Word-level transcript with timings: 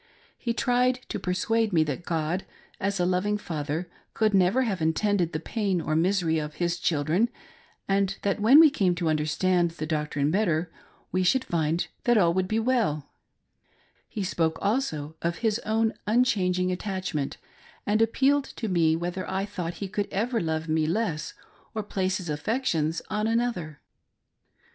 He 0.35 0.51
tried 0.51 1.01
to 1.09 1.19
persuade 1.19 1.71
me 1.71 1.83
that 1.83 2.05
God 2.07 2.43
as 2.79 2.99
a 2.99 3.05
loving 3.05 3.37
Father 3.37 3.87
could 4.15 4.33
never 4.33 4.63
have 4.63 4.81
intended 4.81 5.31
the 5.31 5.39
pain 5.39 5.79
or 5.79 5.95
misery 5.95 6.39
of 6.39 6.55
his 6.55 6.79
children, 6.79 7.29
and 7.87 8.17
that 8.23 8.39
when 8.39 8.59
we 8.59 8.71
came 8.71 8.95
to 8.95 9.09
understand 9.09 9.69
the 9.69 9.85
doctrine 9.85 10.31
better, 10.31 10.71
we 11.11 11.21
should 11.21 11.43
find 11.43 11.87
that 12.05 12.17
all 12.17 12.33
would 12.33 12.47
be 12.47 12.57
well 12.57 13.11
He 14.09 14.23
spoke 14.23 14.57
also 14.59 15.17
of 15.21 15.35
his 15.45 15.59
own 15.67 15.93
unchanging 16.07 16.71
attachment, 16.71 17.37
and 17.85 18.01
appealed 18.01 18.45
to 18.45 18.67
me 18.67 18.95
whether 18.95 19.29
I 19.29 19.45
thought 19.45 19.75
he 19.75 19.87
could 19.87 20.07
ever 20.09 20.41
love 20.41 20.67
me 20.67 20.87
less 20.87 21.35
or 21.75 21.83
place 21.83 22.17
his 22.17 22.27
affections 22.27 23.03
on 23.11 23.27
another. 23.27 23.81